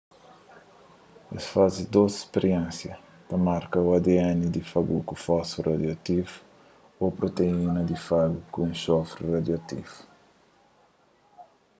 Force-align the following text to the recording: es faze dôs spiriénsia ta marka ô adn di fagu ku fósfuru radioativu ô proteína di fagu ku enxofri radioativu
es 1.37 1.45
faze 1.55 1.81
dôs 1.95 2.13
spiriénsia 2.25 2.93
ta 3.27 3.35
marka 3.49 3.77
ô 3.87 3.89
adn 3.97 4.39
di 4.53 4.61
fagu 4.71 4.97
ku 5.07 5.15
fósfuru 5.25 5.67
radioativu 5.71 6.33
ô 7.03 7.05
proteína 7.19 7.79
di 7.89 7.95
fagu 8.07 8.39
ku 8.51 8.57
enxofri 8.69 9.23
radioativu 9.35 9.95